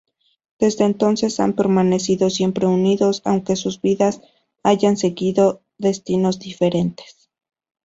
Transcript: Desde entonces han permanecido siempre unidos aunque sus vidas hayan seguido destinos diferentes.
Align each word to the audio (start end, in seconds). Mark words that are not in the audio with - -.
Desde 0.57 0.83
entonces 0.85 1.39
han 1.39 1.53
permanecido 1.53 2.31
siempre 2.31 2.65
unidos 2.65 3.21
aunque 3.23 3.55
sus 3.55 3.79
vidas 3.81 4.19
hayan 4.63 4.97
seguido 4.97 5.61
destinos 5.77 6.39
diferentes. 6.39 7.29